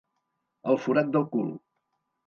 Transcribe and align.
El 0.73 0.81
forat 0.87 1.15
del 1.19 1.29
cul. 1.37 1.57